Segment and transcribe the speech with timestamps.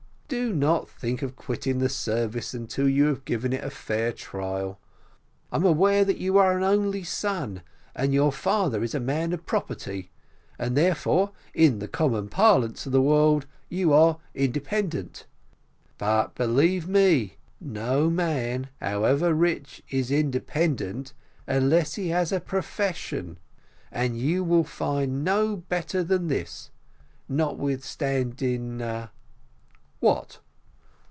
[0.33, 4.79] Do not think of quitting the service until you have given it a fair trial.
[5.51, 9.33] I am aware that you are an only son, and your father is a man
[9.33, 10.09] of property,
[10.57, 15.25] and, therefore, in the common parlance of the world, you are independent;
[15.97, 21.11] but, believe me, no man, however rich, is independent,
[21.45, 23.37] unless he has a profession,
[23.91, 26.71] and you will find no better than this,
[27.27, 29.09] notwithstanding"
[30.01, 30.39] "What?"